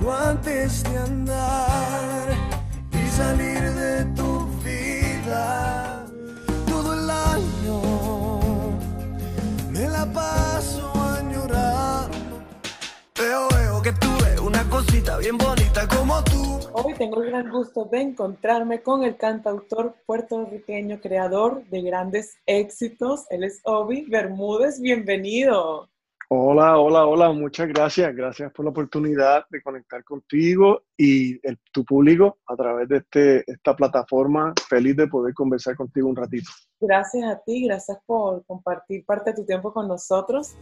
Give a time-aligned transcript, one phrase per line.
[0.00, 2.28] contigo antes de andar
[2.92, 6.06] y salir de tu vida.
[6.66, 7.80] Todo el año
[9.70, 12.42] me la paso añorando.
[13.18, 16.60] Veo, veo que tú eres una cosita bien bonita como tú.
[16.72, 23.26] Hoy tengo el gran gusto de encontrarme con el cantautor puertorriqueño, creador de grandes éxitos.
[23.30, 24.80] Él es Obi Bermúdez.
[24.80, 25.88] Bienvenido.
[26.32, 28.14] Hola, hola, hola, muchas gracias.
[28.14, 33.50] Gracias por la oportunidad de conectar contigo y el, tu público a través de este,
[33.50, 34.54] esta plataforma.
[34.68, 36.48] Feliz de poder conversar contigo un ratito.
[36.80, 40.54] Gracias a ti, gracias por compartir parte de tu tiempo con nosotros.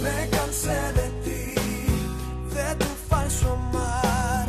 [0.00, 1.60] Me cansé de ti,
[2.54, 4.46] de tu falso amar.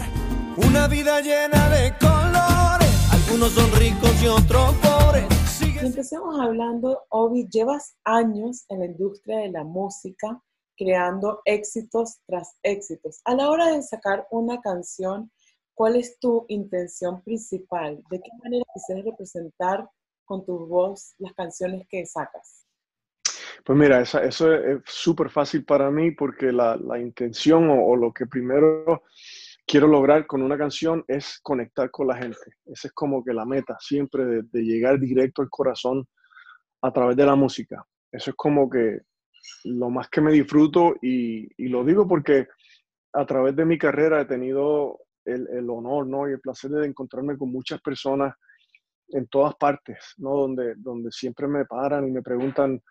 [0.58, 5.26] Una vida llena de colores, algunos son ricos y otros pobres.
[5.60, 10.40] Y empecemos hablando, Obi, llevas años en la industria de la música
[10.78, 13.20] creando éxitos tras éxitos.
[13.26, 15.32] A la hora de sacar una canción,
[15.74, 18.02] ¿cuál es tu intención principal?
[18.10, 19.90] ¿De qué manera quisieras representar
[20.26, 22.66] con tu voz las canciones que sacas?
[23.66, 28.26] Pues mira, eso, es súper fácil para mí porque la, intención o, o, lo que
[28.26, 29.04] primero
[29.66, 32.40] quiero lograr con una canción es conectar con la gente.
[32.66, 36.08] Esa es como que la meta siempre de, de llegar directo al corazón
[36.82, 37.86] a través de la música.
[38.12, 39.02] Eso es como que
[39.64, 42.48] lo más que me disfruto y, y, lo digo porque
[43.14, 46.30] a través de mi carrera he tenido el, el, honor ¿no?
[46.30, 48.36] y el placer de encontrarme con muchas personas
[49.10, 50.36] en todas partes, ¿no?
[50.36, 52.82] donde, donde siempre me paran y me preguntan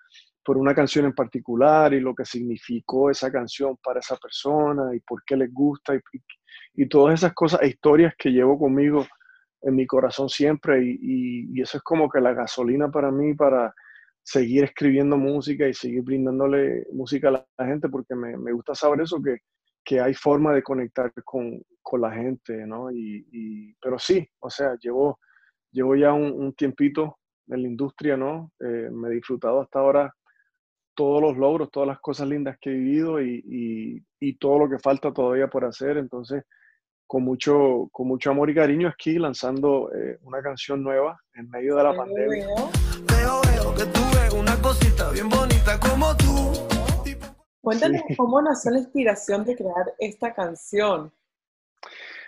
[0.44, 5.00] por una canción en particular y lo que significó esa canción para esa persona y
[5.00, 6.00] por qué les gusta y,
[6.74, 9.04] y, todas esas cosas e historias que llevo conmigo
[9.62, 13.74] en mi corazón siempre y, y eso es como que la gasolina para mí para
[14.26, 19.02] seguir escribiendo música y seguir brindándole música a la, gente porque me, me gusta saber
[19.02, 19.38] eso, que,
[19.84, 22.90] que, hay forma de conectar con, con la gente, ¿no?
[22.90, 25.20] Y, y, pero sí, o sea, llevo,
[25.70, 28.50] llevo ya un, un tiempito en la industria, ¿no?
[28.58, 30.12] Eh, me he disfrutado hasta ahora
[30.96, 34.68] todos los logros, todas las cosas lindas que he vivido y, y, y, todo lo
[34.68, 35.98] que falta todavía por hacer.
[35.98, 36.42] Entonces,
[37.06, 41.76] con mucho, con mucho amor y cariño aquí lanzando eh, una canción nueva en medio
[41.76, 42.46] de la pandemia.
[43.76, 46.52] Que tú eres una cosita bien bonita como tú.
[47.60, 48.16] Cuéntanos sí.
[48.16, 51.12] cómo nació la inspiración de crear esta canción.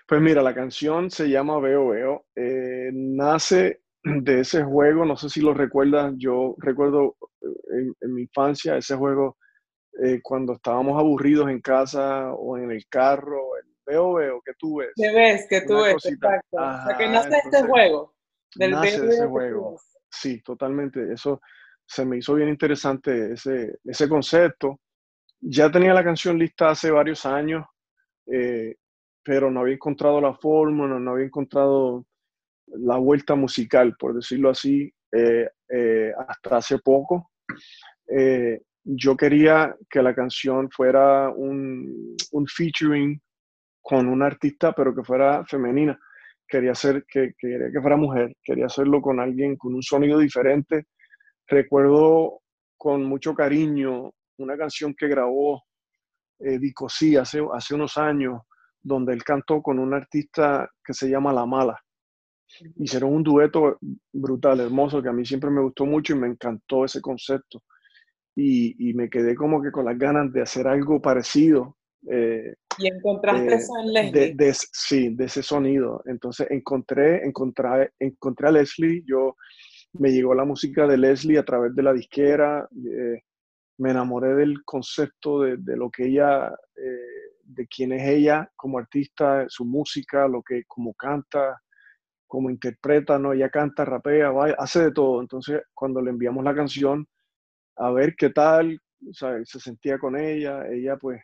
[0.06, 2.26] Pues mira, la canción se llama Veo Veo.
[2.36, 8.22] Eh, nace de ese juego, no sé si lo recuerdas, yo recuerdo en, en mi
[8.22, 9.36] infancia ese juego
[10.03, 13.42] eh, cuando estábamos aburridos en casa o en el carro,
[13.84, 14.91] veo, veo, que tú ves.
[14.94, 16.59] Que ves, que tú ves, exacto.
[16.59, 18.15] Ajá, o sea, que nace este juego.
[18.54, 19.76] Del nace de ese juego.
[20.10, 21.12] Sí, totalmente.
[21.12, 21.41] Eso
[21.86, 24.80] se me hizo bien interesante, ese, ese concepto.
[25.41, 27.64] Ya tenía la canción lista hace varios años,
[28.26, 28.76] eh,
[29.22, 32.06] pero no había encontrado la forma, no, había encontrado
[32.66, 37.30] la vuelta musical, por decirlo así, eh, eh, hasta hace poco.
[38.91, 43.20] Yo quería que la canción fuera un, un featuring
[43.82, 45.98] con una artista, pero que fuera femenina.
[46.48, 50.86] Quería hacer que, quería que fuera mujer, quería hacerlo con alguien con un sonido diferente.
[51.47, 52.41] Recuerdo
[52.76, 55.62] con mucho cariño una canción que grabó
[56.41, 58.42] eh, Vico sí hace, hace unos años,
[58.81, 61.78] donde él cantó con un artista que se llama La Mala.
[62.76, 63.78] Hicieron un dueto
[64.12, 67.62] brutal, hermoso, que a mí siempre me gustó mucho y me encantó ese concepto.
[68.34, 71.76] Y, y me quedé como que con las ganas de hacer algo parecido.
[72.10, 74.34] Eh, y encontraste eh, eso en Leslie.
[74.34, 76.03] De, de, sí, de ese sonido.
[76.06, 79.36] Entonces encontré, encontré, encontré a Leslie, yo
[79.94, 83.22] me llegó la música de Leslie a través de la disquera, eh,
[83.78, 88.78] me enamoré del concepto de, de lo que ella, eh, de quién es ella como
[88.78, 91.60] artista, su música, lo que, como canta,
[92.26, 93.32] como interpreta, ¿no?
[93.32, 95.20] Ella canta, rapea, baila, hace de todo.
[95.20, 97.06] Entonces cuando le enviamos la canción,
[97.76, 98.80] a ver qué tal,
[99.12, 101.20] sea, se sentía con ella, ella pues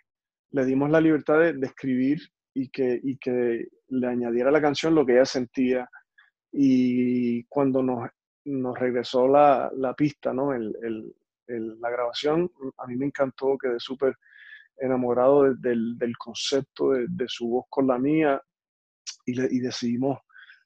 [0.54, 2.20] le dimos la libertad de, de escribir
[2.54, 5.88] y que, y que, le añadiera a la canción lo que ella sentía.
[6.52, 8.08] Y cuando nos,
[8.44, 10.54] nos regresó la, la pista, ¿no?
[10.54, 11.14] El, el,
[11.48, 14.14] el, la grabación, a mí me encantó, quedé súper
[14.78, 18.40] enamorado de, del, del, concepto de, de, su voz con la mía
[19.26, 20.18] y, le, y decidimos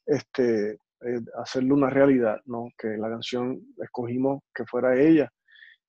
[0.06, 2.68] este, eh, hacerlo una realidad, ¿no?
[2.78, 5.30] Que la canción escogimos que fuera ella.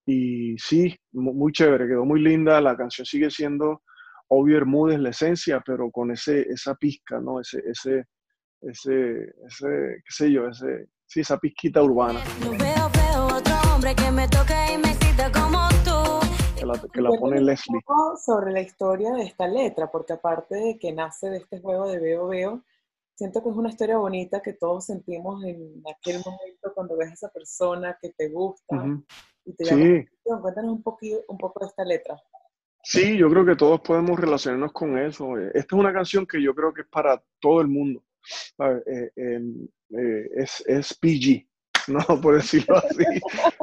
[0.05, 3.83] Y sí, muy chévere, quedó muy linda, la canción sigue siendo
[4.29, 7.39] Obi Bermúdez la esencia, pero con ese, esa pizca, ¿no?
[7.41, 8.05] Ese, ese,
[8.61, 9.67] ese, ese,
[10.05, 12.21] qué sé yo, ese, sí, esa pizquita urbana.
[12.41, 16.65] No veo, veo otro hombre que me toque y me excita como tú.
[16.65, 17.81] la, que la pone Leslie.
[18.23, 21.99] Sobre la historia de esta letra, porque aparte de que nace de este juego de
[21.99, 22.63] Veo Veo,
[23.15, 27.13] siento que es una historia bonita que todos sentimos en aquel momento cuando ves a
[27.13, 28.85] esa persona que te gusta
[29.43, 32.15] y te llama Sí, Cuéntanos un, poquito, un poco de esta letra.
[32.83, 35.37] Sí, yo creo que todos podemos relacionarnos con eso.
[35.37, 38.03] Eh, Esta es una canción que yo creo que es para todo el mundo.
[38.85, 39.67] Eh, em,
[39.97, 41.47] eh, es, es PG,
[41.87, 42.21] ¿no?
[42.21, 43.03] Por decirlo así.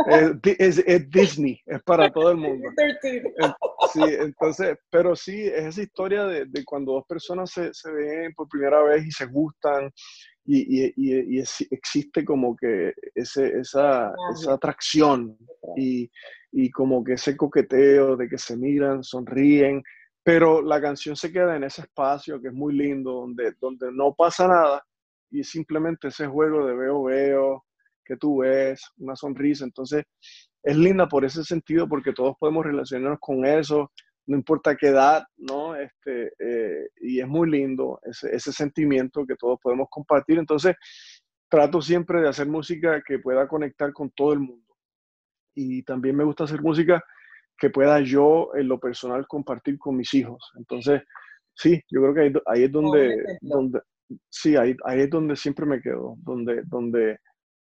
[0.06, 2.68] Es, es- es Disney, es para todo el mundo.
[2.76, 3.16] 13.
[3.18, 3.54] En-
[3.92, 8.34] Sí, entonces, pero sí, es esa historia de, de cuando dos personas se, se ven
[8.34, 9.90] por primera vez y se gustan
[10.44, 15.38] y, y- y- y es- existe como que ese, esa, esa atracción
[15.76, 16.10] y,
[16.58, 19.82] y como que ese coqueteo de que se miran, sonríen,
[20.22, 24.14] pero la canción se queda en ese espacio que es muy lindo, donde, donde no
[24.14, 24.82] pasa nada
[25.30, 27.64] y simplemente ese juego de veo, veo,
[28.02, 29.66] que tú ves, una sonrisa.
[29.66, 30.04] Entonces,
[30.62, 33.92] es linda por ese sentido porque todos podemos relacionarnos con eso,
[34.24, 35.76] no importa qué edad, ¿no?
[35.76, 40.38] Este, eh, y es muy lindo ese sentimiento que todos podemos compartir.
[40.38, 40.74] Entonces,
[41.50, 44.65] trato siempre de hacer música que pueda conectar con todo el mundo.
[45.56, 47.02] Y también me gusta hacer música
[47.58, 50.52] que pueda yo, en lo personal, compartir con mis hijos.
[50.56, 51.02] Entonces,
[51.54, 53.80] sí, yo creo que ahí, ahí es donde, donde
[54.30, 57.18] sí, ahí, ahí es donde siempre me quedo, donde, donde,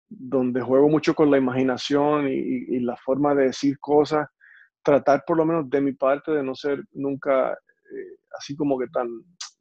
[0.08, 4.28] donde juego mucho con la imaginación y la forma de decir cosas,
[4.86, 8.88] tratar por lo menos de mi parte de no ser nunca eh, así como que
[8.88, 9.10] tan,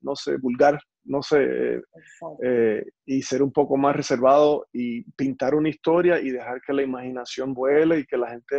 [0.02, 1.82] no sé, vulgar, no sé,
[2.42, 6.82] eh, y ser un poco más reservado y pintar una historia y dejar que la
[6.82, 8.58] imaginación vuele y que la gente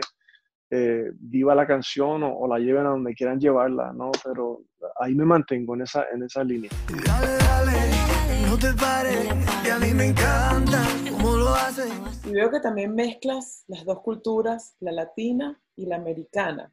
[0.69, 4.11] eh, viva la canción o, o la lleven a donde quieran llevarla, ¿no?
[4.23, 4.63] Pero
[4.99, 6.71] ahí me mantengo en esa, en esa línea.
[7.05, 9.27] Dale, dale, no te pares,
[9.63, 11.91] que a mí me encanta cómo lo haces.
[12.25, 16.71] Y veo que también mezclas las dos culturas, la latina y la americana.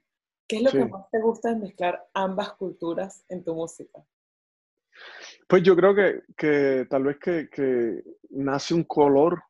[0.48, 4.04] ¿Qué es lo que más te gusta de mezclar ambas culturas en tu música?
[5.52, 9.42] Pues yo creo que, que tal vez que, que nace un color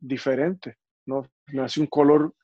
[0.00, 1.22] diferente, ¿no?
[1.52, 2.34] Nace un color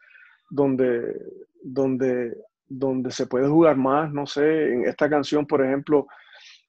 [0.49, 1.17] donde,
[1.61, 2.37] donde,
[2.69, 6.07] donde se puede jugar más, no sé, en esta canción, por ejemplo,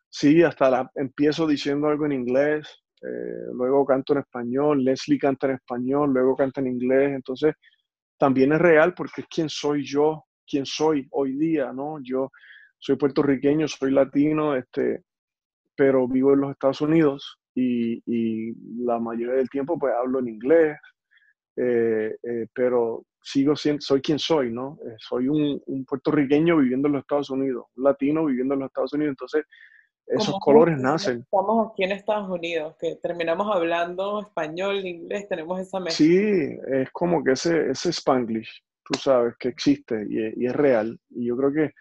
[0.09, 2.67] sí, hasta la, empiezo diciendo algo en inglés,
[3.03, 7.53] eh, luego canto en español, Leslie canta en español, luego canta en inglés, entonces
[8.17, 11.99] también es real porque es quien soy yo, quien soy hoy día, ¿no?
[12.01, 12.31] Yo
[12.79, 15.03] soy puertorriqueño, soy latino, este,
[15.75, 18.53] pero vivo en los Estados Unidos y, y
[18.83, 20.77] la mayoría del tiempo pues hablo en inglés,
[21.57, 24.79] eh, eh, pero sigo siendo, soy quien soy, ¿no?
[24.85, 28.67] Eh, soy un, un puertorriqueño viviendo en los Estados Unidos, un latino viviendo en los
[28.67, 29.45] Estados Unidos, entonces
[30.07, 31.19] esos Como colores nacen.
[31.19, 36.05] Estamos aquí en Estados Unidos, que terminamos hablando español, inglés, tenemos esa mezcla.
[36.05, 40.99] Sí, es como que ese, ese Spanglish, tú sabes, que existe y y es real.
[41.11, 41.71] Y yo creo que,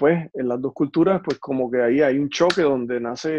[0.00, 3.38] pues, en las dos culturas, pues como que ahí hay un choque donde nace,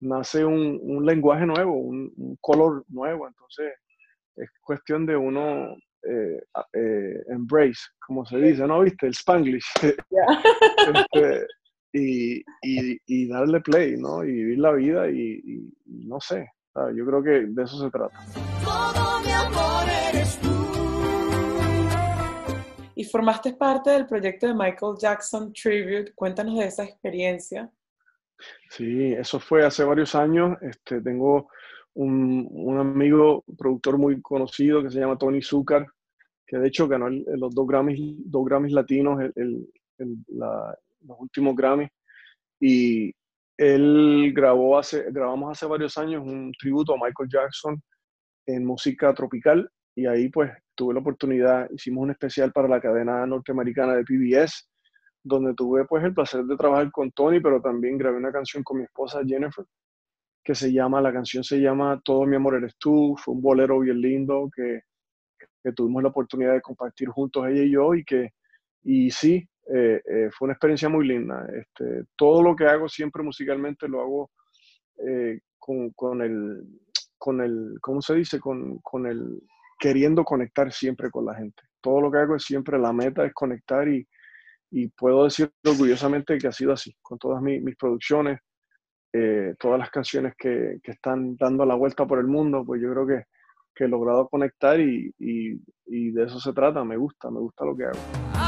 [0.00, 3.26] nace un, un lenguaje nuevo, un, un color nuevo.
[3.26, 3.72] Entonces,
[4.36, 8.80] es cuestión de uno eh, a- eh, embrace, como se dice, ¿no?
[8.82, 9.06] ¿Viste?
[9.06, 9.64] El Spanglish.
[11.12, 11.46] Este,
[11.92, 14.22] y, y- y darle play, ¿no?
[14.24, 16.46] Y vivir la vida y, y- y no sé.
[16.74, 16.94] ¿sabes?
[16.96, 18.16] Yo creo que de eso se trata.
[18.62, 19.67] Todo mi amor
[22.98, 26.12] Y formaste parte del proyecto de Michael Jackson Tribute.
[26.16, 27.70] Cuéntanos de esa experiencia.
[28.70, 30.58] Sí, eso fue hace varios años.
[30.62, 31.48] Este, tengo
[31.94, 35.86] un, un amigo, productor muy conocido que se llama Tony Zucker,
[36.44, 40.76] que de hecho ganó el- los dos Grammys, dos Grammys latinos, el- el- la-
[41.06, 41.90] los últimos Grammys.
[42.60, 43.14] Y
[43.56, 47.80] él grabó hace, grabamos hace varios años un tributo a Michael Jackson
[48.46, 49.70] en música tropical.
[49.98, 54.68] Y ahí pues tuve la oportunidad, hicimos un especial para la cadena norteamericana de PBS
[55.24, 58.78] donde tuve pues el placer de trabajar con Tony, pero también grabé una canción con
[58.78, 59.64] mi esposa Jennifer,
[60.44, 63.80] que se llama, la canción se llama Todo mi amor eres tú, fue un bolero
[63.80, 64.82] bien lindo que,
[65.64, 68.30] que tuvimos la oportunidad de compartir juntos ella y yo y que,
[68.84, 71.44] y sí, eh, eh, fue una experiencia muy linda.
[71.52, 74.30] Este, todo lo que hago siempre musicalmente lo hago
[75.04, 76.62] eh, con, con el,
[77.18, 78.38] con el, ¿cómo se dice?
[78.38, 79.42] Con, con el,
[79.78, 81.62] queriendo conectar siempre con la gente.
[81.80, 84.06] Todo lo que hago es siempre, la meta es conectar y,
[84.96, 88.40] puedo decir orgullosamente que ha sido así, con todas mi- mis producciones,
[89.12, 93.06] eh, todas las canciones que, están dando la vuelta por el mundo, pues yo creo
[93.06, 93.24] que,
[93.80, 97.84] he logrado conectar y- y de eso se trata, me gusta, me gusta lo que
[97.84, 98.47] hago.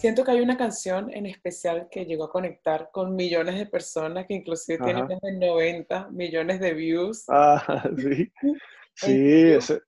[0.00, 4.26] Siento que hay una canción en especial que llegó a conectar con millones de personas,
[4.26, 5.08] que inclusive tiene Ajá.
[5.10, 8.32] más de 90 millones de views, Ah, sí,
[8.94, 9.56] sí, YouTube.
[9.58, 9.80] ese-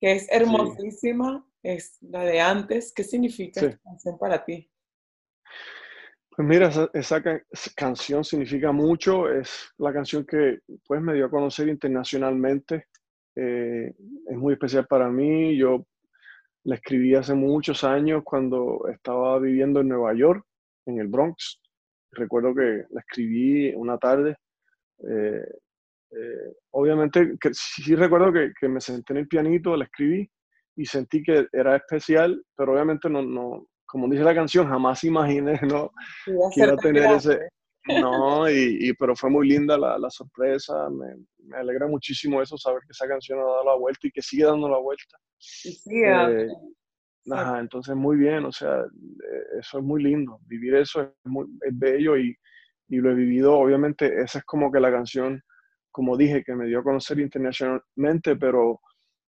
[0.00, 2.90] que es hermosísima es la de antes.
[2.94, 4.70] ¿Qué significa esta canción para ti?
[6.30, 7.22] Pues mira, esa,
[7.76, 12.86] canción significa mucho, es la canción que pues me dio a conocer internacionalmente,
[13.36, 13.92] eh,
[14.26, 15.84] es muy especial para mí, yo
[16.70, 20.44] la escribí hace muchos años cuando estaba viviendo en Nueva York,
[20.86, 21.60] en el Bronx,
[22.12, 24.36] recuerdo que la escribí una tarde,
[25.00, 25.44] eh,
[26.12, 30.30] eh, obviamente que, sí recuerdo que, que, me senté en el pianito, la escribí
[30.76, 35.58] y sentí que era especial, pero obviamente no, no, como dice la canción, jamás imaginé
[35.68, 35.90] ¿no?
[36.54, 37.48] que iba a tener ese...
[37.86, 42.82] No, y, pero fue muy linda la, la sorpresa, me, me, alegra muchísimo eso, saber
[42.82, 45.18] que esa canción ha dado la vuelta y que sigue dando la vuelta.
[45.38, 46.48] Sí, eh,
[47.30, 51.46] ajá, entonces muy bien, o sea, eh, eso es muy lindo, vivir eso es, muy,
[51.62, 52.36] es bello y,
[52.88, 55.42] y lo he vivido, obviamente esa es como que la canción,
[55.90, 58.80] como dije, que me dio a conocer internacionalmente, pero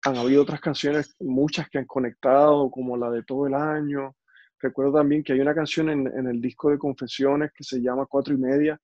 [0.03, 4.15] han habido otras canciones, muchas que han conectado, como la de todo el año,
[4.59, 8.05] Recuerdo también que hay una canción en, en, el disco de Confesiones que se llama
[8.05, 8.79] Cuatro y Media,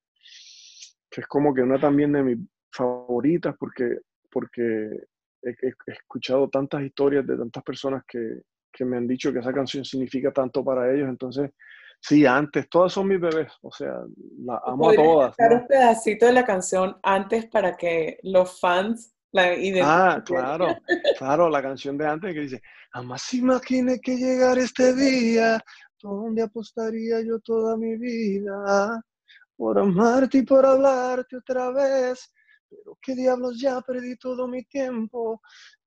[1.10, 2.38] que es como que una también de mis
[2.72, 4.00] favoritas porque,
[4.30, 4.90] porque
[5.44, 9.84] he, escuchado tantas historias de tantas personas que, que, me han dicho que esa canción
[9.86, 11.10] significa tanto para ellos.
[11.10, 11.52] Entonces,
[12.00, 13.94] sí, antes, todas son mis bebés, o sea,
[14.40, 15.36] la amo a todas.
[15.40, 19.14] un pedacito de la canción antes para que los fans
[19.84, 20.78] ah, claro,
[21.18, 22.62] claro, la canción de antes que dice,
[22.92, 25.60] jamás imaginé que llegar este día,
[26.02, 29.02] donde apostaría yo toda mi vida,
[29.56, 32.32] por amarte y por hablarte otra vez,
[32.70, 35.42] pero qué diablos ya perdí todo mi tiempo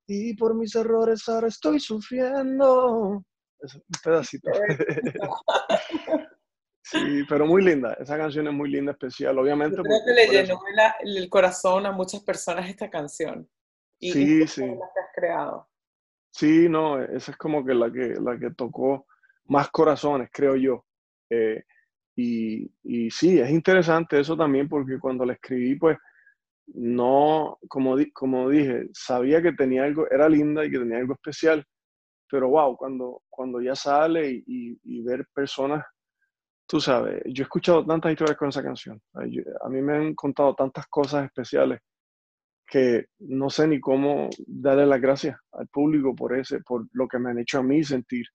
[0.06, 3.24] y por mis errores ahora estoy sufriendo.
[3.60, 4.50] Es un pedacito.
[6.84, 7.94] Sí, pero muy linda.
[7.94, 9.80] Esa canción es muy linda, especial, obviamente.
[9.80, 10.60] creo que le llenó
[11.00, 13.48] el corazón a muchas personas esta canción.
[13.98, 14.60] Y, sí, sí.
[14.60, 15.68] La que has creado.
[16.30, 19.06] Sí, no, esa es como que la que, la que tocó
[19.46, 20.84] más corazones, creo yo.
[21.30, 21.62] Eh,
[22.16, 25.96] y, y, sí, es interesante eso también porque cuando la escribí, pues
[26.66, 31.64] no, como, como dije, sabía que tenía algo, era linda y que tenía algo especial,
[32.28, 35.84] pero wow, cuando, cuando ya sale y, y ver personas
[36.66, 39.00] tú sabes, yo he escuchado tantas historias con esa canción.
[39.14, 41.80] a mí me han contado tantas cosas especiales
[42.66, 47.18] que no sé ni cómo darle las gracias al público por ese, por lo que
[47.18, 48.26] me han hecho a mí sentir.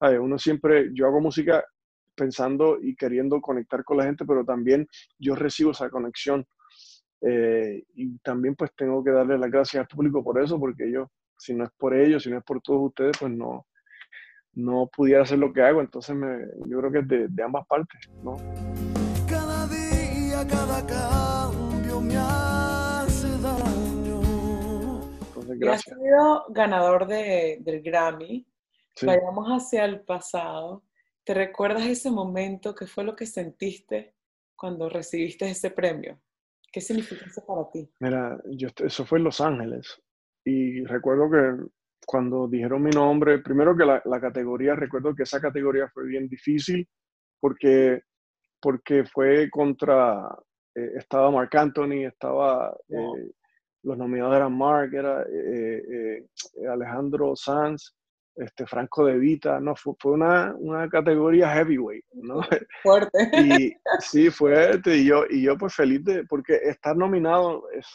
[0.00, 1.64] uno siempre, yo hago música
[2.14, 4.86] pensando y queriendo conectar con la gente, pero también
[5.18, 6.46] yo recibo esa conexión.
[7.26, 11.10] Eh, y también pues tengo que darle las gracias al público por eso, porque yo,
[11.38, 13.66] si no es por ellos, si no es por todos ustedes, pues no,
[14.54, 15.80] no pudiera hacer lo que hago.
[15.80, 18.36] Entonces me, yo creo que es de, de ambas partes, ¿no?
[19.28, 24.20] Cada día, cada cambio me hace daño.
[25.28, 25.96] Entonces, gracias.
[25.96, 28.46] has sido ganador de, del Grammy.
[29.02, 30.84] Vayamos hacia el pasado.
[31.24, 32.74] ¿Te recuerdas ese momento?
[32.74, 34.14] ¿Qué fue lo que sentiste
[34.54, 36.20] cuando recibiste ese premio?
[36.70, 37.88] ¿Qué significa eso para ti?
[38.00, 40.00] Mira, yo, eso fue en Los Ángeles.
[40.44, 41.66] Y recuerdo que
[42.06, 46.28] cuando dijeron mi nombre, primero que la, la, categoría, recuerdo que esa categoría fue bien
[46.28, 46.86] difícil
[47.40, 48.02] porque,
[48.60, 50.28] porque fue contra,
[50.74, 53.30] eh, estaba Mark Anthony, estaba, eh,
[53.82, 56.26] los nominados eran Mark, era eh,
[56.70, 57.94] Alejandro Sanz,
[58.36, 62.40] este, Franco De Vita, no, fue, fue una, una, categoría heavyweight, ¿no?
[62.82, 63.18] Fuerte.
[63.68, 67.86] Y sí, fuerte, y yo, y yo pues feliz de, porque estar nominado es,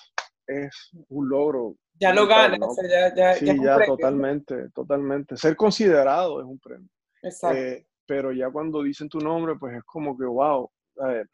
[0.47, 5.35] es un logro ya lo ganas, o sea, ya, ya, sí, ya, totalmente, totalmente.
[5.35, 6.89] Ser considerado es un premio.
[7.21, 7.57] Exacto.
[7.57, 10.69] Eh, pero ya cuando dicen tu nombre, pues es como que, wow.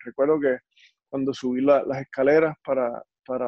[0.04, 0.58] recuerdo que
[1.08, 3.48] cuando subí las escaleras para, para,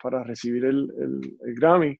[0.00, 1.98] para recibir el, el, el, Grammy,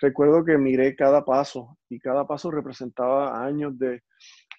[0.00, 4.02] recuerdo que miré cada paso y cada paso representaba años de,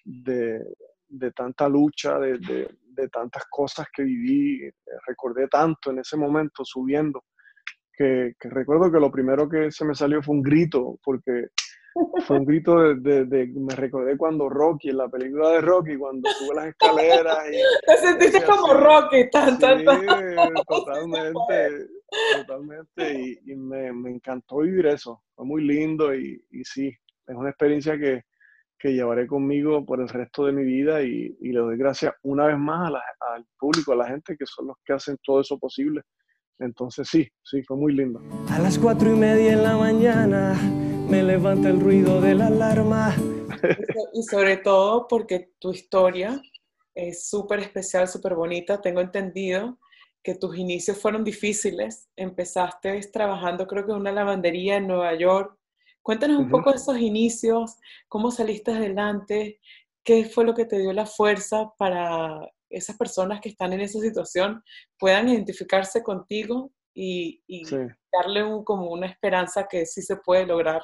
[0.04, 0.62] de,
[1.08, 4.70] de tanta lucha, de, de, de, tantas cosas que viví.
[5.06, 7.24] Recordé tanto en ese momento subiendo
[8.00, 11.48] que, recuerdo que lo primero que se me salió fue un grito, porque
[12.26, 16.30] fue un grito de, de, me recordé cuando Rocky, en la película de Rocky, cuando
[16.30, 17.56] sube las escaleras y...
[17.86, 19.84] Te sentiste como Rocky, tan, sí,
[20.66, 21.88] totalmente,
[22.36, 27.50] totalmente, y, me, me, encantó vivir eso, fue muy lindo y, y sí, es una
[27.50, 28.22] experiencia que,
[28.78, 32.46] que, llevaré conmigo por el resto de mi vida y, y le doy gracias una
[32.46, 35.58] vez más a al público, a la gente que son los que hacen todo eso
[35.58, 36.00] posible.
[36.60, 38.20] Entonces sí, sí, fue muy lindo.
[38.48, 40.54] A las cuatro y media en la mañana
[41.08, 43.14] me levanta el ruido de la alarma.
[44.14, 46.40] Y sobre todo porque tu historia
[46.94, 48.80] es súper especial, súper bonita.
[48.80, 49.78] Tengo entendido
[50.22, 52.08] que tus inicios fueron difíciles.
[52.16, 55.60] Empezaste trabajando creo que en una lavandería en Nueva York
[56.02, 57.76] Cuéntanos un poco de esos inicios,
[58.08, 59.60] cómo saliste adelante,
[60.02, 64.00] qué fue lo que te dio la fuerza para esas personas que están en esa
[64.00, 64.62] situación
[64.98, 67.42] puedan identificarse contigo y,
[68.12, 70.82] darle un, como una esperanza que sí se puede lograr.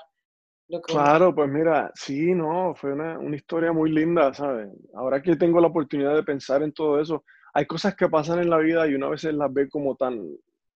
[0.84, 4.68] claro, pues mira, sí, no, fue una, una, historia muy linda, ¿sabes?
[4.94, 7.24] Ahora que tengo la oportunidad de pensar en todo eso,
[7.54, 10.22] hay cosas que pasan en la vida y una veces las ve como tan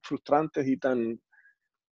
[0.03, 1.21] frustrantes y tan...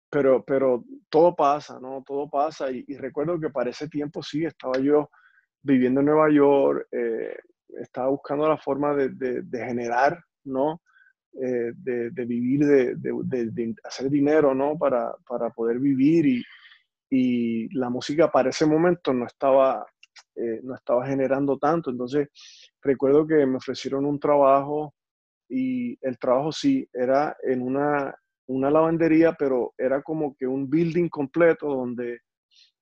[0.09, 2.03] Pero, pero todo pasa, ¿no?
[2.05, 2.69] Todo pasa.
[2.69, 5.09] Y, recuerdo que para ese tiempo sí, estaba yo
[5.63, 7.35] viviendo en Nueva York, eh,
[7.81, 9.09] estaba buscando la forma de,
[9.41, 10.81] de, generar, ¿no?
[11.41, 14.77] Eh, de, de, vivir, de, hacer dinero, ¿no?
[14.77, 16.43] Para, para poder vivir y,
[17.09, 19.85] y, la música para ese momento no estaba,
[20.35, 21.89] eh, no estaba generando tanto.
[21.89, 22.29] Entonces,
[22.81, 24.93] recuerdo que me ofrecieron un trabajo
[25.49, 28.15] y el trabajo sí, era en una,
[28.47, 32.19] una lavandería, pero era como que un building completo donde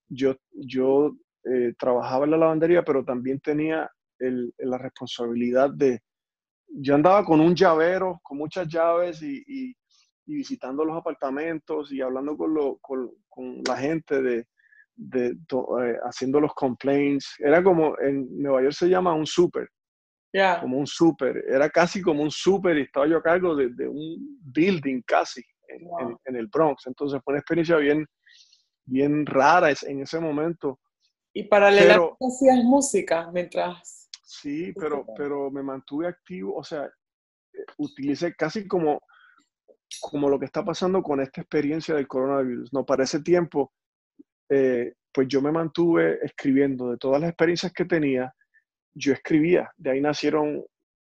[0.07, 3.89] yo, yo eh, trabajaba en la lavandería, pero también tenía
[4.21, 6.01] el, la responsabilidad de,
[6.67, 9.75] yo andaba con un llavero, con muchas llaves y, y,
[10.25, 14.47] visitando los apartamentos y hablando con, lo, con, con la gente de,
[14.95, 17.35] de eh, haciendo los complaints.
[17.39, 19.67] Era como, en Nueva York se llama un súper.
[20.61, 21.43] Como un súper.
[21.49, 25.43] Era casi como un súper y estaba yo a cargo de, de un building casi
[25.67, 26.87] en, en, el Bronx.
[26.87, 28.05] Entonces fue una experiencia bien,
[28.85, 30.79] bien rara en ese momento.
[31.33, 34.00] Y paralelamente hacías música mientras...
[34.33, 39.01] Sí, pero, pero me mantuve activo, o sea, eh, utilicé casi como,
[39.99, 42.71] como lo que está pasando con esta experiencia del coronavirus.
[42.71, 43.73] No, para ese tiempo,
[44.49, 48.33] eh, pues yo me mantuve escribiendo de todas las experiencias que tenía,
[48.93, 50.63] yo escribía, de ahí nacieron,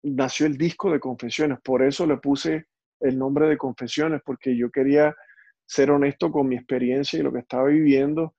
[0.04, 2.66] nació el disco de Confesiones, por eso le puse
[3.00, 5.16] el nombre de Confesiones, porque yo quería
[5.66, 8.36] ser honesto con mi experiencia y lo que estaba viviendo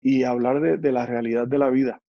[0.00, 2.01] y hablar de, la realidad de la vida.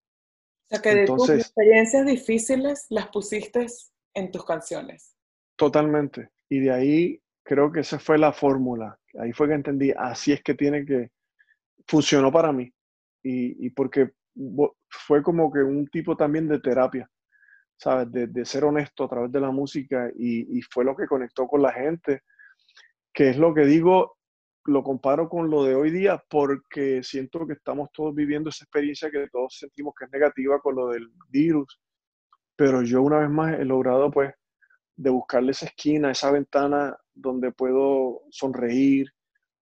[0.64, 3.66] O sea, que de tus experiencias difíciles las pusiste
[4.14, 5.14] en tus canciones.
[5.56, 6.30] Totalmente.
[6.48, 8.98] Y de ahí creo que esa fue la fórmula.
[9.20, 11.10] Ahí fue que entendí, así es que tiene que,
[11.86, 12.72] funcionó para mí.
[13.22, 14.12] Y, y porque
[14.88, 17.08] fue como que un tipo también de terapia,
[17.76, 18.10] ¿sabes?
[18.10, 21.72] De, ser honesto a través de la música y, fue lo que conectó con la
[21.72, 22.22] gente,
[23.12, 24.16] que es lo que digo,
[24.66, 29.10] lo comparo con lo de hoy día porque siento que estamos todos viviendo esa experiencia
[29.10, 31.80] que todos sentimos que es negativa con lo del virus,
[32.56, 34.32] pero yo una vez más he logrado pues
[34.96, 39.08] de buscarle esa esquina, esa ventana donde puedo sonreír,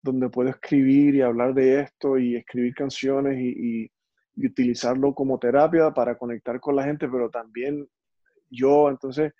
[0.03, 3.91] donde puedo escribir y hablar de esto y escribir canciones y,
[4.37, 7.89] y utilizarlo como terapia para conectar con la gente, pero también
[8.51, 9.33] yo, entonces,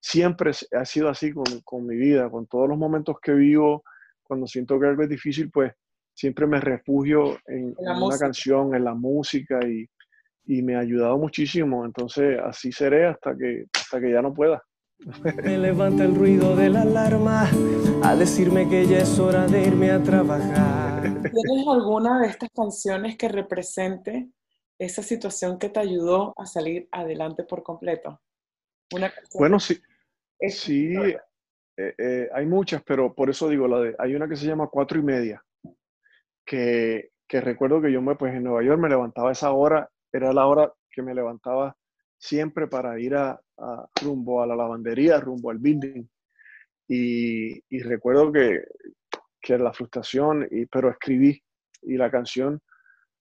[0.00, 3.82] siempre ha sido así con, con mi vida, con todos los momentos que vivo,
[4.28, 5.72] cuando siento que algo es difícil, pues
[6.14, 9.88] siempre me refugio en, una canción, en la música y,
[10.44, 11.84] y, me ha ayudado muchísimo.
[11.84, 14.62] Entonces, así seré hasta que, hasta que ya no pueda.
[15.44, 17.48] Me levanta el ruido de la alarma
[18.02, 21.02] a decirme que ya es hora de irme a trabajar.
[21.02, 24.28] ¿Tienes alguna de estas canciones que represente
[24.78, 28.20] esa situación que te ayudó a salir adelante por completo?
[29.34, 29.80] bueno, sí.
[30.48, 30.94] Sí,
[31.78, 34.66] eh, eh, hay muchas, pero por eso digo, la de, hay una que se llama
[34.66, 35.40] Cuatro y Media,
[36.44, 39.88] que, que recuerdo que yo me, pues en Nueva York me levantaba a esa hora,
[40.12, 41.76] era la hora que me levantaba
[42.18, 43.40] siempre para ir a,
[44.02, 46.04] rumbo a la lavandería, rumbo al building.
[46.88, 48.64] Y, recuerdo que,
[49.40, 51.40] que la frustración, y, pero escribí
[51.82, 52.60] y la canción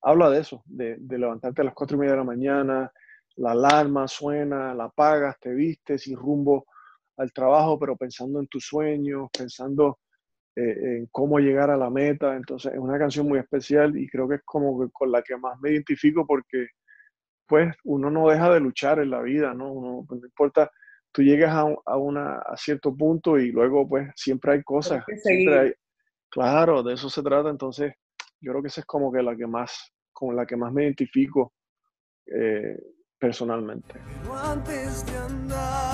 [0.01, 2.91] habla de eso, de, levantarte a las cuatro y media de la mañana,
[3.35, 6.65] la alarma suena, la apagas, te vistes y rumbo
[7.17, 9.99] al trabajo, pero pensando en tus sueños, pensando
[10.55, 12.35] eh, en cómo llegar a la meta.
[12.35, 15.59] Entonces es una canción muy especial y creo que es como con la que más
[15.59, 16.67] me identifico porque
[17.47, 19.71] pues uno no deja de luchar en la vida, ¿no?
[19.71, 20.69] Uno, pues, no importa,
[21.11, 25.03] tú llegas a, a, una, a cierto punto y luego pues siempre hay cosas.
[25.23, 25.73] Siempre hay,
[26.29, 27.49] claro, de eso se trata.
[27.49, 27.93] Entonces
[28.41, 30.83] yo creo que esa es como que la que más, con la que más me
[30.83, 31.53] identifico
[32.25, 32.77] eh,
[33.17, 33.95] personalmente.
[34.23, 35.86] Pero antes de andar y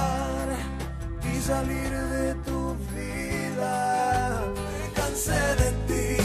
[1.44, 6.24] salir de tu vida, me cansé de ti,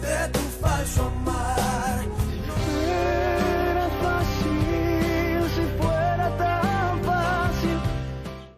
[0.00, 2.04] de tu falso amar.
[2.48, 2.56] No
[3.70, 7.78] era fácil si fuera tan fácil.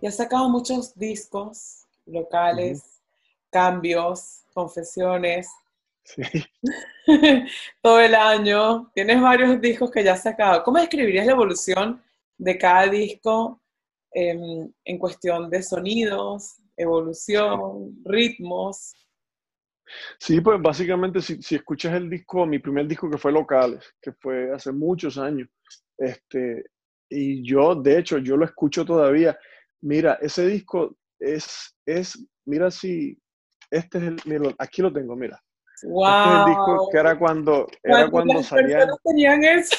[0.00, 3.02] Y has sacado muchos discos locales,
[3.50, 5.48] cambios, confesiones
[6.04, 6.22] Sí.
[7.82, 8.92] Todo el año.
[8.94, 10.62] Tienes varios discos que ya has sacado.
[10.62, 12.00] ¿Cómo describirías la evolución
[12.38, 13.60] de cada disco
[14.16, 18.94] en cuestión de sonidos, evolución, ritmos?
[20.18, 24.12] Sí, pues básicamente si, si, escuchas el disco, mi primer disco que fue Locales, que
[24.12, 25.48] fue hace muchos años,
[25.98, 26.64] este,
[27.08, 29.38] y yo, de hecho, yo lo escucho todavía.
[29.82, 33.16] Mira, ese disco es, es mira si,
[33.70, 35.40] este es el, mira, aquí lo tengo, mira.
[35.84, 36.06] Wow.
[36.06, 38.88] Este es el disco que era cuando, era cuando salían.
[39.04, 39.76] tenían eso?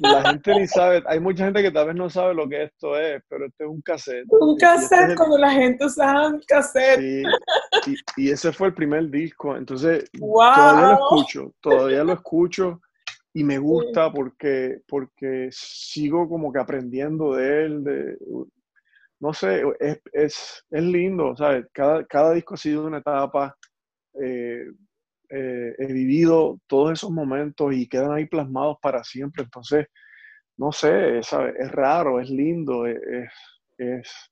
[0.00, 2.98] La gente ni sabe, hay mucha gente que tal vez no sabe lo que esto
[2.98, 4.26] es, pero este es un cassette.
[4.28, 7.00] Un este cassette, este cuando la gente usaba un cassette.
[7.00, 7.22] Sí,
[8.16, 10.54] y, y, ese fue el primer disco, entonces wow.
[10.54, 12.80] todavía lo escucho, todavía lo escucho
[13.34, 18.16] y me gusta porque, porque sigo como que aprendiendo de él, de,
[19.20, 21.66] no sé, es, es, es lindo, ¿sabes?
[21.72, 23.56] Cada, cada disco ha sido una etapa.
[24.20, 24.66] Eh,
[25.34, 29.44] eh, he vivido todos esos momentos y quedan ahí plasmados para siempre.
[29.44, 29.86] Entonces,
[30.58, 32.98] no sé, es, es raro, es lindo, es,
[33.78, 34.30] es,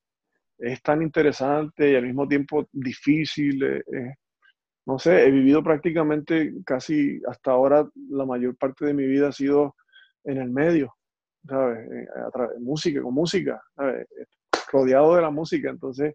[0.59, 3.83] es, tan interesante y al mismo tiempo difícil.
[4.87, 9.33] no sé, he vivido prácticamente casi hasta ahora la mayor parte de mi vida ha
[9.33, 9.75] sido
[10.25, 10.95] en el medio,
[11.49, 11.79] ¿sabes?
[11.91, 12.07] Eh,
[12.61, 14.07] música, con música, ¿sabes?
[14.71, 15.71] rodeado de la música.
[15.71, 16.15] Entonces,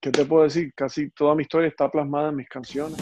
[0.00, 0.72] ¿qué te puedo decir?
[0.74, 2.98] Casi toda mi historia está plasmada en mis canciones.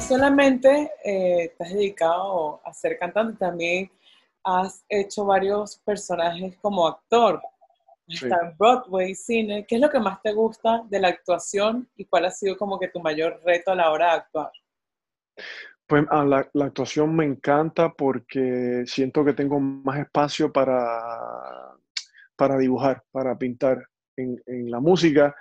[0.00, 3.90] No solamente eh, te has dedicado a ser cantante, también
[4.42, 7.40] has hecho varios personajes como actor.
[8.08, 9.66] Está en Broadway, cine.
[9.68, 12.78] ¿Qué es lo que más te gusta de la actuación y cuál ha sido como
[12.78, 14.50] que tu mayor reto a la hora de actuar?
[15.86, 21.76] Pues ah, la, la, actuación me encanta porque siento que tengo más espacio para,
[22.36, 23.86] para dibujar, para pintar.
[24.16, 25.34] En, en, la música,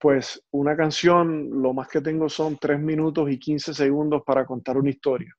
[0.00, 4.78] pues una canción, lo más que tengo son 3 minutos y 15 segundos para contar
[4.78, 5.32] una historia.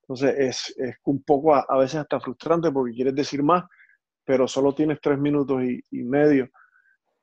[0.00, 3.64] Entonces es, es un poco a, veces hasta frustrante porque quieres decir más,
[4.24, 6.48] pero solo tienes 3 minutos y, y medio.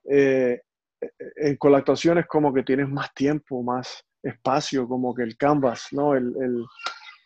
[0.07, 0.61] Eh,
[1.01, 5.35] eh, con la actuación es como que tienes más tiempo, más espacio, como que el
[5.37, 6.15] canvas, ¿no?
[6.15, 6.65] El, el,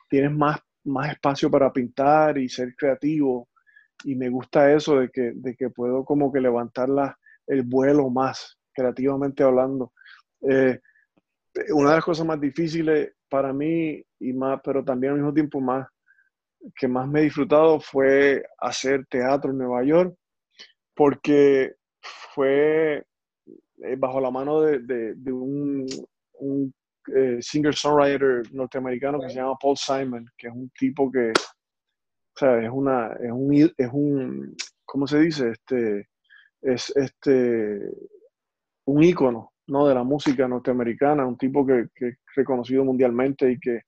[0.09, 3.49] tienes más, más espacio para pintar y ser creativo.
[4.05, 7.17] Y me gusta eso de que, de que puedo como que levantar la,
[7.47, 9.91] el vuelo más, creativamente hablando.
[10.41, 10.79] Eh,
[11.73, 15.59] una de las cosas más difíciles para mí y más, pero también al mismo tiempo
[15.59, 15.87] más,
[16.75, 20.15] que más me he disfrutado fue hacer teatro en Nueva York,
[20.95, 21.75] porque
[22.33, 23.03] fue
[23.83, 25.85] eh, bajo la mano de, de, de un,
[26.39, 26.73] un
[27.15, 32.61] eh, singer-songwriter norteamericano que se llama Paul Simon, que es un tipo que, o sea,
[32.61, 35.51] es una, es un, es un, ¿cómo se dice?
[35.51, 36.09] Este,
[36.61, 37.79] es este,
[38.89, 39.87] un ícono, ¿no?
[39.87, 43.81] De la música norteamericana, un tipo que, que es reconocido mundialmente y que,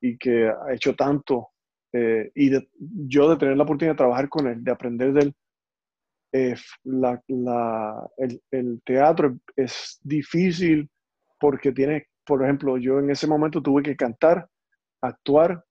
[0.00, 1.48] y que ha hecho tanto.
[1.92, 5.20] Eh, y de, yo de tener la oportunidad de trabajar con él, de aprender de
[5.20, 5.34] él,
[6.32, 6.54] eh,
[6.84, 10.88] la, la, el, el, teatro es difícil
[11.40, 14.48] porque tiene por ejemplo, yo en ese momento tuve que cantar,
[15.02, 15.64] actuar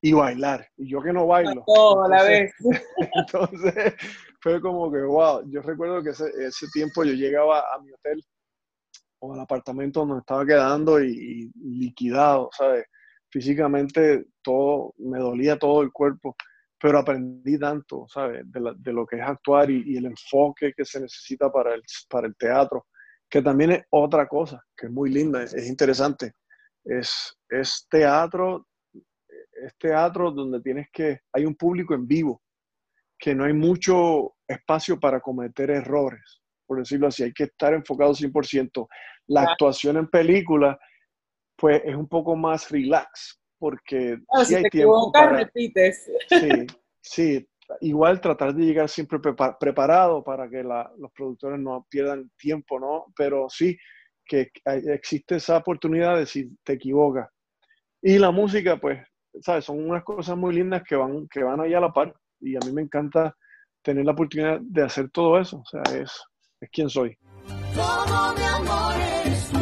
[0.00, 0.66] y bailar.
[0.78, 1.64] Y yo que no bailo.
[1.66, 2.54] Todo a la vez.
[3.14, 3.94] entonces,
[4.40, 8.22] fue como que, wow, yo recuerdo que ese, ese, tiempo yo llegaba a mi hotel
[9.20, 12.84] o al apartamento donde estaba quedando y, y liquidado, ¿sabes?
[13.30, 16.36] Físicamente todo, me dolía todo el cuerpo,
[16.80, 18.42] pero aprendí tanto, ¿sabes?
[18.50, 21.74] De, la, de lo que es actuar y, y, el enfoque que se necesita para
[21.74, 22.86] el, para el teatro
[23.28, 26.32] que también es otra cosa, que es muy linda, es, es interesante.
[26.84, 32.42] Es, es, teatro, es teatro donde tienes que, hay un público en vivo,
[33.18, 38.12] que no hay mucho espacio para cometer errores, por decirlo así, hay que estar enfocado
[38.12, 38.86] 100%.
[39.28, 40.78] La actuación en película,
[41.56, 45.36] pues es un poco más relax, porque sí si hay te tiempo equivocas, para...
[45.38, 46.10] repites.
[46.28, 46.66] Sí,
[47.00, 47.48] sí,
[47.80, 52.78] igual tratar de llegar siempre prepa preparado para que la, los productores no pierdan tiempo,
[52.78, 53.06] ¿no?
[53.16, 53.76] Pero sí
[54.24, 57.28] que existe esa oportunidad de si te equivocas.
[58.02, 59.00] Y la música, pues,
[59.40, 59.64] ¿sabes?
[59.64, 62.14] Son unas cosas muy lindas que van, que van ahí a la par.
[62.40, 63.36] Y a mí me encanta
[63.82, 65.58] tener la oportunidad de hacer todo eso.
[65.58, 66.12] O sea, es,
[66.60, 67.16] es quien soy.
[67.74, 69.58] Todo mi amor eres tú.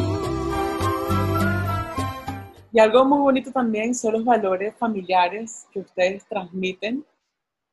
[2.71, 7.05] Y algo muy bonito también son los valores familiares que ustedes transmiten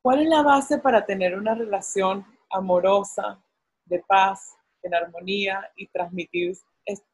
[0.05, 3.43] ¿Cuál es la base para tener una relación amorosa,
[3.87, 6.55] de paz, en armonía y transmitir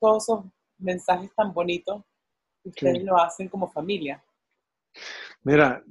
[0.00, 0.44] todos esos
[0.76, 2.02] mensajes tan bonitos
[2.60, 3.04] que ustedes sí.
[3.04, 4.20] lo hacen como familia?
[5.42, 5.82] Mira,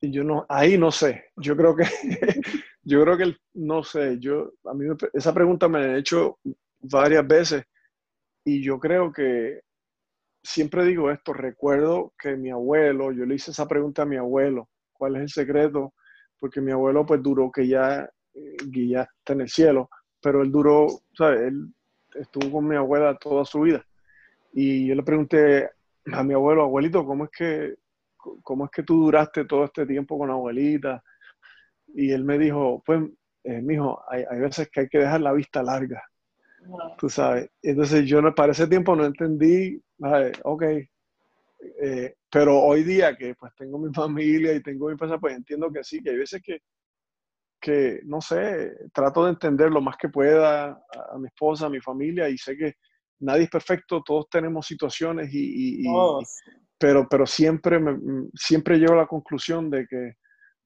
[0.00, 1.24] yo no, ahí no sé.
[1.36, 1.84] Yo creo que,
[2.84, 4.18] yo creo que no sé.
[4.18, 6.38] Yo, a mí esa pregunta me la he hecho
[6.80, 7.64] varias veces
[8.44, 9.62] y yo creo que
[10.42, 11.32] siempre digo esto.
[11.32, 15.28] Recuerdo que mi abuelo, yo le hice esa pregunta a mi abuelo, ¿cuál es el
[15.30, 15.94] secreto?
[16.42, 18.10] porque mi abuelo pues duró que ya
[18.66, 19.88] Guilla está en el cielo,
[20.20, 21.42] pero él duró, ¿sabes?
[21.42, 21.72] Él
[22.16, 23.86] estuvo con mi abuela toda su vida.
[24.52, 25.70] Y yo le pregunté
[26.12, 27.74] a mi abuelo, abuelito, ¿cómo es que,
[28.42, 31.02] cómo es que tú duraste todo este tiempo con la abuelita?
[31.94, 33.02] Y él me dijo, pues,
[33.44, 36.02] eh, mijo, hay, hay veces que hay que dejar la vista larga,
[36.98, 37.50] tú sabes.
[37.60, 39.82] Entonces yo para ese tiempo no entendí,
[40.44, 40.62] ok,
[41.80, 45.70] eh, pero hoy día que pues tengo mi familia y tengo mi empresa, pues entiendo
[45.70, 46.60] que sí, que hay veces que,
[47.60, 50.70] que no sé, trato de entender lo más que pueda
[51.12, 52.74] a, mi esposa, a mi familia y sé que
[53.20, 55.84] nadie es perfecto, todos tenemos situaciones y,
[56.82, 57.96] pero, pero siempre, me,
[58.34, 60.14] siempre llego a la conclusión de que,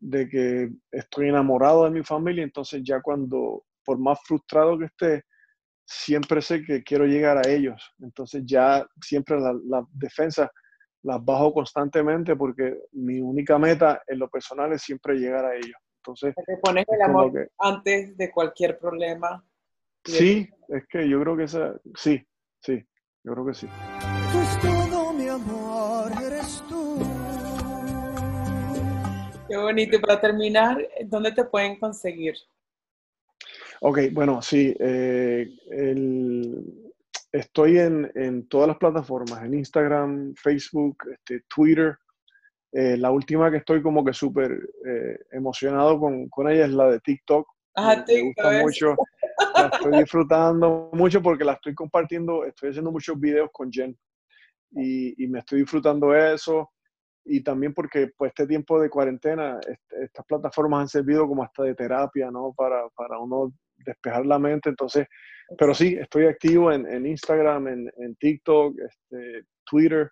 [0.00, 5.24] de que estoy enamorado de mi familia, entonces ya cuando, por más frustrado que esté,
[5.84, 10.50] siempre sé que quiero llegar a ellos, entonces ya siempre la, la defensa
[11.02, 15.76] las bajo constantemente porque mi única meta en lo personal es siempre llegar a ellos.
[15.98, 19.44] Entonces, te pones el amor antes de cualquier problema.
[20.02, 22.26] Sí, es que yo creo que esa, sí,
[22.62, 22.82] sí,
[23.22, 23.68] yo creo que sí.
[24.32, 25.75] Tú es todo mi amor,
[29.48, 29.96] Qué bonito.
[29.96, 32.34] Y para terminar, ¿dónde te pueden conseguir?
[33.80, 34.74] Ok, bueno, sí.
[34.78, 36.86] Eh, el,
[37.36, 41.98] Estoy en, todas las plataformas, en Instagram, Facebook, este, Twitter.
[42.72, 44.52] Eh, la última que estoy como que súper
[44.86, 47.46] eh, emocionado con, ella es la de TikTok.
[47.76, 48.96] Ah, me, gusta mucho.
[49.54, 53.94] La estoy disfrutando mucho porque la estoy compartiendo, estoy haciendo muchos videos con Jen
[54.70, 56.72] y, me estoy disfrutando eso
[57.26, 59.58] y también porque pues este tiempo de cuarentena,
[59.90, 62.54] estas plataformas han servido como hasta de terapia, ¿no?
[62.56, 65.06] Para, para uno despejar la mente, entonces
[65.58, 70.10] pero sí, estoy activo en, Instagram, en, TikTok, este, Twitter,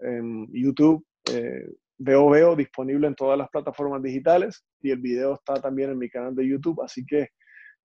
[0.00, 1.04] en YouTube.
[1.30, 1.66] Eh,
[1.98, 6.10] veo Veo disponible en todas las plataformas digitales y el video está también en mi
[6.10, 6.82] canal de YouTube.
[6.82, 7.28] Así que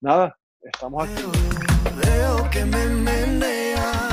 [0.02, 1.22] nada, estamos aquí.
[2.02, 4.07] Veo que me